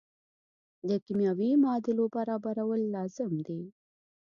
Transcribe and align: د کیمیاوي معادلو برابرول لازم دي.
د 0.87 0.89
کیمیاوي 1.05 1.49
معادلو 1.63 2.03
برابرول 2.15 2.81
لازم 2.95 3.31
دي. 3.47 3.61